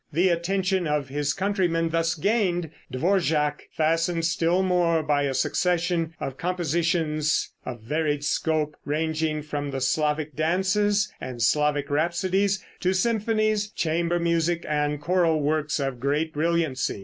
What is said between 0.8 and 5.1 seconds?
of his countrymen, thus gained, Dvorak fastened still more